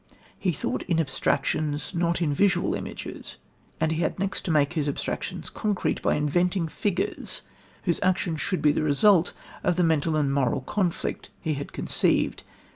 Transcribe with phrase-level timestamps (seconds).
[0.39, 3.37] He thought in abstractions not in visual images,
[3.79, 7.43] and he had next to make his abstractions concrete by inventing figures
[7.83, 9.33] whose actions should be the result
[9.63, 12.41] of the mental and moral conflict he had conceived.